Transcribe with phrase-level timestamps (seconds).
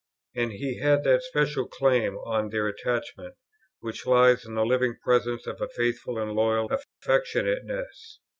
[0.35, 3.35] And he had that special claim on their attachment,
[3.81, 8.17] which lies in the living presence of a faithful and loyal affectionateness.